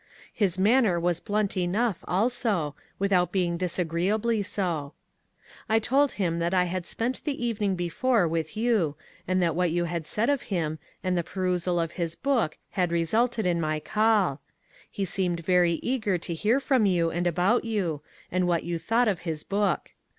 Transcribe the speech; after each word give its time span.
His 0.33 0.57
manner 0.57 0.99
was 0.99 1.19
blunt 1.19 1.55
enough 1.55 2.03
also, 2.07 2.73
without 2.97 3.31
being 3.31 3.55
disagreeably 3.55 4.41
so. 4.41 4.93
I 5.69 5.77
told 5.77 6.13
him 6.13 6.39
that 6.39 6.55
I 6.55 6.63
had 6.63 6.87
spent 6.87 7.23
the 7.23 7.45
evening 7.45 7.75
before 7.75 8.27
with 8.27 8.57
you, 8.57 8.95
and 9.27 9.39
that 9.43 9.55
what 9.55 9.69
you 9.69 9.83
had 9.83 10.07
said 10.07 10.27
of 10.27 10.41
him, 10.49 10.79
and 11.03 11.15
the 11.15 11.23
perusal 11.23 11.79
of 11.79 11.91
his 12.01 12.15
book 12.15 12.57
had 12.71 12.91
resulted 12.91 13.45
in 13.45 13.61
my 13.61 13.79
call. 13.79 14.41
He 14.89 15.05
seemed 15.05 15.41
very 15.45 15.73
eager 15.83 16.17
to 16.17 16.33
hear 16.33 16.59
from 16.59 16.87
you 16.87 17.11
and 17.11 17.27
about 17.27 17.63
you, 17.63 18.01
and 18.31 18.47
what 18.47 18.63
you 18.63 18.79
thought 18.79 19.07
of 19.07 19.19
his 19.19 19.43
book. 19.43 19.91